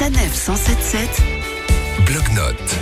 Sanef 0.00 0.34
177 0.34 1.22
Bloc-notes. 2.06 2.79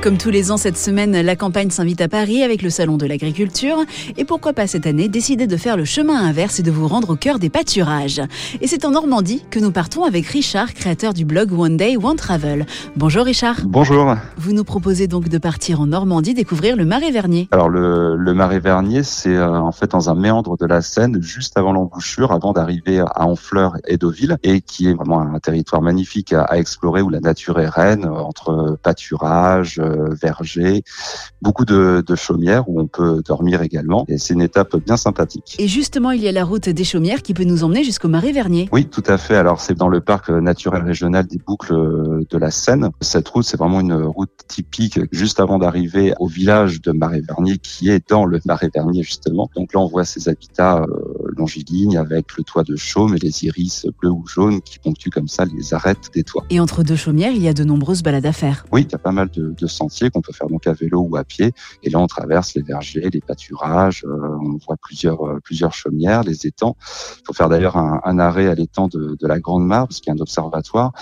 Comme 0.00 0.16
tous 0.16 0.30
les 0.30 0.52
ans 0.52 0.56
cette 0.56 0.76
semaine, 0.76 1.20
la 1.20 1.34
campagne 1.34 1.70
s'invite 1.70 2.00
à 2.00 2.06
Paris 2.06 2.44
avec 2.44 2.62
le 2.62 2.70
Salon 2.70 2.96
de 2.96 3.04
l'Agriculture. 3.04 3.78
Et 4.16 4.24
pourquoi 4.24 4.52
pas 4.52 4.68
cette 4.68 4.86
année 4.86 5.08
décider 5.08 5.48
de 5.48 5.56
faire 5.56 5.76
le 5.76 5.84
chemin 5.84 6.14
inverse 6.24 6.60
et 6.60 6.62
de 6.62 6.70
vous 6.70 6.86
rendre 6.86 7.10
au 7.10 7.16
cœur 7.16 7.40
des 7.40 7.50
pâturages. 7.50 8.22
Et 8.60 8.68
c'est 8.68 8.84
en 8.84 8.92
Normandie 8.92 9.44
que 9.50 9.58
nous 9.58 9.72
partons 9.72 10.04
avec 10.04 10.24
Richard, 10.26 10.72
créateur 10.72 11.14
du 11.14 11.24
blog 11.24 11.52
One 11.52 11.76
Day 11.76 11.96
One 12.00 12.14
Travel. 12.14 12.64
Bonjour 12.94 13.24
Richard. 13.24 13.56
Bonjour. 13.64 14.14
Vous 14.36 14.52
nous 14.52 14.62
proposez 14.62 15.08
donc 15.08 15.28
de 15.28 15.36
partir 15.36 15.80
en 15.80 15.88
Normandie 15.88 16.32
découvrir 16.32 16.76
le 16.76 16.84
Marais 16.84 17.10
Vernier. 17.10 17.48
Alors 17.50 17.68
le, 17.68 18.14
le 18.14 18.34
Marais 18.34 18.60
Vernier, 18.60 19.02
c'est 19.02 19.34
euh, 19.34 19.58
en 19.58 19.72
fait 19.72 19.90
dans 19.90 20.08
un 20.08 20.14
méandre 20.14 20.56
de 20.56 20.66
la 20.66 20.80
Seine, 20.80 21.20
juste 21.20 21.58
avant 21.58 21.72
l'embouchure, 21.72 22.30
avant 22.30 22.52
d'arriver 22.52 23.00
à 23.00 23.26
Honfleur 23.26 23.74
et 23.88 23.96
Deauville, 23.96 24.36
et 24.44 24.60
qui 24.60 24.88
est 24.88 24.94
vraiment 24.94 25.20
un 25.22 25.40
territoire 25.40 25.82
magnifique 25.82 26.32
à, 26.32 26.42
à 26.42 26.56
explorer 26.56 27.02
où 27.02 27.10
la 27.10 27.20
nature 27.20 27.58
est 27.58 27.68
reine, 27.68 28.04
euh, 28.04 28.14
entre 28.14 28.78
pâturage, 28.80 29.80
euh, 29.88 30.14
verger, 30.20 30.82
beaucoup 31.42 31.64
de, 31.64 32.02
de 32.06 32.14
chaumières 32.14 32.68
où 32.68 32.80
on 32.80 32.86
peut 32.86 33.22
dormir 33.26 33.62
également. 33.62 34.04
Et 34.08 34.18
c'est 34.18 34.34
une 34.34 34.42
étape 34.42 34.76
bien 34.76 34.96
sympathique. 34.96 35.56
Et 35.58 35.68
justement, 35.68 36.10
il 36.10 36.22
y 36.22 36.28
a 36.28 36.32
la 36.32 36.44
route 36.44 36.68
des 36.68 36.84
Chaumières 36.84 37.22
qui 37.22 37.34
peut 37.34 37.44
nous 37.44 37.64
emmener 37.64 37.84
jusqu'au 37.84 38.08
Marais 38.08 38.32
Vernier. 38.32 38.68
Oui, 38.72 38.86
tout 38.86 39.02
à 39.06 39.18
fait. 39.18 39.36
Alors 39.36 39.60
c'est 39.60 39.74
dans 39.74 39.88
le 39.88 40.00
parc 40.00 40.30
naturel 40.30 40.82
régional 40.82 41.26
des 41.26 41.38
Boucles 41.38 41.74
de 42.28 42.38
la 42.38 42.50
Seine. 42.50 42.90
Cette 43.00 43.28
route, 43.28 43.44
c'est 43.44 43.56
vraiment 43.56 43.80
une 43.80 43.94
route 43.94 44.30
typique 44.46 45.00
juste 45.12 45.40
avant 45.40 45.58
d'arriver 45.58 46.14
au 46.18 46.26
village 46.26 46.80
de 46.82 46.92
Marais-Vernier 46.92 47.58
qui 47.58 47.90
est 47.90 48.08
dans 48.08 48.24
le 48.24 48.40
Marais-Vernier 48.44 49.02
justement. 49.02 49.50
Donc 49.54 49.74
là, 49.74 49.80
on 49.80 49.86
voit 49.86 50.04
ces 50.04 50.28
habitats 50.28 50.84
longilignes 51.38 51.96
avec 51.96 52.36
le 52.36 52.44
toit 52.44 52.64
de 52.64 52.76
chaume 52.76 53.14
et 53.14 53.18
les 53.18 53.44
iris 53.44 53.86
bleus 54.00 54.10
ou 54.10 54.26
jaunes 54.26 54.60
qui 54.60 54.78
ponctuent 54.78 55.10
comme 55.10 55.28
ça 55.28 55.44
les 55.44 55.72
arêtes 55.72 56.10
des 56.14 56.24
toits. 56.24 56.44
Et 56.50 56.60
entre 56.60 56.82
deux 56.82 56.96
chaumières, 56.96 57.32
il 57.32 57.42
y 57.42 57.48
a 57.48 57.54
de 57.54 57.64
nombreuses 57.64 58.02
balades 58.02 58.26
à 58.26 58.32
faire. 58.32 58.66
Oui, 58.72 58.82
il 58.88 58.92
y 58.92 58.94
a 58.94 58.98
pas 58.98 59.12
mal 59.12 59.30
de, 59.30 59.54
de 59.58 59.66
sentiers 59.66 60.10
qu'on 60.10 60.20
peut 60.20 60.32
faire 60.32 60.48
donc 60.48 60.66
à 60.66 60.72
vélo 60.72 61.06
ou 61.08 61.16
à 61.16 61.24
pied. 61.24 61.52
Et 61.82 61.90
là, 61.90 61.98
on 62.00 62.06
traverse 62.06 62.54
les 62.54 62.62
vergers, 62.62 63.08
les 63.10 63.20
pâturages. 63.20 64.04
euh, 64.04 64.36
on 64.42 64.58
voit 64.66 64.76
plusieurs 64.80 65.22
euh, 65.26 65.38
plusieurs 65.42 65.72
chaumières, 65.72 66.22
les 66.22 66.46
étangs. 66.46 66.76
Il 67.20 67.22
faut 67.26 67.32
faire 67.32 67.48
d'ailleurs 67.48 67.76
un, 67.76 68.00
un 68.04 68.18
arrêt 68.18 68.48
à 68.48 68.54
l'étang 68.54 68.88
de, 68.88 69.16
de 69.18 69.26
la 69.26 69.38
Grande 69.38 69.66
Mare 69.66 69.86
parce 69.88 70.00
qu'il 70.00 70.12
y 70.12 70.16
a 70.16 70.18
un 70.18 70.22
observatoire. 70.22 70.92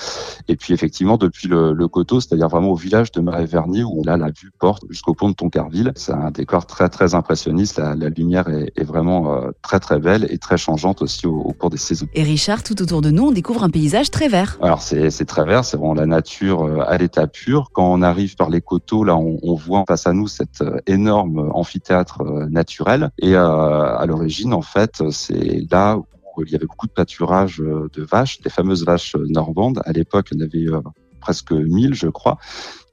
Et 0.49 0.57
puis 0.57 0.75
effectivement, 0.75 1.17
depuis 1.17 1.49
le, 1.49 1.73
le 1.73 1.89
coteau, 1.89 2.21
c'est-à-dire 2.21 2.49
vraiment 2.49 2.71
au 2.71 2.77
village 2.77 3.11
de 3.13 3.21
Marais-Vernier 3.21 3.85
où 3.85 4.03
là 4.05 4.17
la 4.17 4.29
vue 4.29 4.53
porte 4.59 4.85
jusqu'au 4.91 5.15
pont 5.15 5.31
de 5.31 5.35
Toncarville. 5.35 5.93
C'est 5.97 6.13
un 6.13 6.31
décor 6.31 6.67
très 6.67 6.89
très 6.89 7.15
impressionniste. 7.15 7.79
La, 7.79 7.95
la 7.95 8.09
lumière 8.09 8.49
est, 8.49 8.73
est 8.77 8.85
vraiment 8.85 9.35
euh, 9.35 9.51
très 9.63 9.81
très 9.81 9.99
belle 9.99 10.26
et 10.29 10.39
très 10.39 10.57
changeante 10.57 11.03
aussi 11.03 11.27
au, 11.27 11.37
au 11.37 11.53
cours 11.53 11.71
des 11.71 11.77
saisons. 11.77 12.07
Et 12.15 12.23
Richard, 12.23 12.63
tout 12.63 12.81
autour 12.83 13.03
de 13.03 13.11
nous, 13.11 13.29
on 13.29 13.33
découvre 13.33 13.65
un 13.65 13.71
paysage 13.71 14.11
très 14.11 14.29
vert. 14.29 14.59
Alors 14.61 14.83
c'est 14.83 15.25
très 15.25 15.45
vert, 15.45 15.65
c'est 15.65 15.77
vraiment 15.77 15.95
la 15.95 16.07
nature 16.07 16.65
euh, 16.65 16.81
à 16.87 16.99
l'état 16.99 17.27
pur. 17.27 17.71
Quand 17.73 17.93
on 17.93 18.03
arrive 18.03 18.37
par 18.37 18.51
les 18.51 18.61
coteaux, 18.61 19.05
là, 19.05 19.17
on, 19.17 19.39
on 19.43 19.55
voit 19.55 19.85
face 19.89 20.07
à 20.07 20.13
nous 20.13 20.29
cet 20.29 20.61
euh, 20.61 20.79
énorme 20.87 21.51
amphithéâtre 21.55 22.23
euh, 22.23 22.47
naturel. 22.49 23.11
Et 23.19 23.35
euh, 23.35 23.97
à 23.97 24.05
l'origine, 24.07 24.53
en 24.53 24.63
fait, 24.63 25.03
c'est 25.11 25.67
là 25.71 25.97
où 25.97 26.43
il 26.45 26.53
y 26.53 26.55
avait 26.55 26.67
beaucoup 26.67 26.87
de 26.87 26.93
pâturage 26.93 27.59
de 27.59 28.03
vaches, 28.03 28.41
des 28.43 28.51
fameuses 28.51 28.85
vaches 28.85 29.17
normandes. 29.17 29.81
À 29.87 29.93
l'époque, 29.93 30.29
il 30.33 30.39
y 30.39 30.43
en 30.43 30.45
avait 30.45 30.83
presque 31.21 31.53
1000, 31.53 31.95
je 31.95 32.09
crois, 32.09 32.39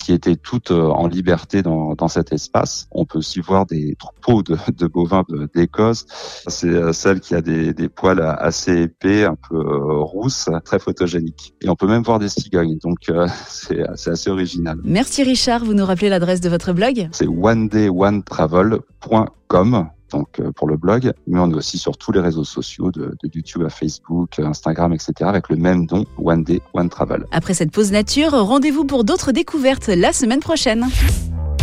qui 0.04 0.12
étaient 0.12 0.36
toutes 0.36 0.72
euh, 0.72 0.90
en 0.90 1.08
liberté 1.08 1.62
dans, 1.62 1.94
dans 1.96 2.10
cet 2.10 2.34
espace. 2.34 2.88
On 2.92 3.06
peut 3.06 3.20
aussi 3.20 3.40
voir 3.40 3.66
des 3.66 3.96
troupeaux 3.98 4.44
de, 4.44 4.58
de 4.78 4.88
bovins 4.88 5.24
d'Écosse. 5.56 6.06
C'est 6.48 6.68
euh, 6.68 6.92
celle 6.92 7.22
qui 7.22 7.36
a 7.36 7.42
des, 7.42 7.74
des 7.74 7.88
poils 7.90 8.22
assez 8.22 8.82
épais, 8.84 9.24
un 9.24 9.36
peu 9.36 9.56
euh, 9.56 10.02
rousses, 10.02 10.50
très 10.66 10.80
photogéniques. 10.80 11.54
Et 11.62 11.70
on 11.70 11.76
peut 11.76 11.88
même 11.88 12.04
voir 12.04 12.20
des 12.20 12.28
cigognes, 12.30 12.78
donc 12.80 13.10
euh, 13.10 13.28
c'est 13.48 13.84
c'est 13.96 14.12
assez 14.12 14.30
original. 14.30 14.78
Merci 14.84 15.24
Richard, 15.24 15.64
vous 15.64 15.74
nous 15.74 15.86
rappelez 15.86 16.10
l'adresse 16.10 16.42
de 16.42 16.50
votre 16.50 16.74
blog? 16.74 17.08
C'est 17.12 17.28
onedayOneTravel.com 17.28 19.88
donc 20.14 20.40
euh, 20.40 20.52
pour 20.52 20.68
le 20.68 20.78
blog, 20.78 21.12
mais 21.28 21.40
on 21.40 21.50
est 21.52 21.56
aussi 21.56 21.78
sur 21.78 21.98
tous 21.98 22.12
les 22.12 22.22
réseaux 22.22 22.46
sociaux 22.46 22.92
de, 22.92 23.16
de 23.22 23.30
YouTube 23.34 23.64
à 23.66 23.70
Facebook, 23.70 24.40
Instagram, 24.40 24.94
etc. 24.94 25.14
avec 25.24 25.50
le 25.50 25.58
même 25.58 25.86
nom, 25.92 26.06
One 26.18 26.44
Day 26.44 26.62
One 26.74 26.90
Travel. 26.90 27.26
Après 27.32 27.54
cette 27.54 27.72
pause 27.72 27.92
nature, 27.92 28.32
rendez-vous 28.32 28.86
pour 28.86 29.04
d'autres 29.04 29.32
découvertes 29.32 29.88
la 29.88 30.14
semaine 30.14 30.40
prochaine. 30.40 30.88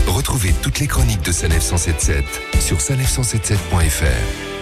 Retrouvez 0.06 0.52
toutes 0.62 0.80
les 0.80 0.86
chroniques 0.86 1.24
de 1.24 1.32
Sanef 1.32 1.62
177 1.62 2.24
sur 2.60 2.78
sanef177.fr. 2.78 4.59